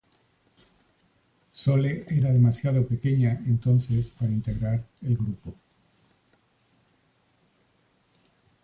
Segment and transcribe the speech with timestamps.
[1.51, 5.53] Sole era demasiado pequeña entonces para integrar el grupo.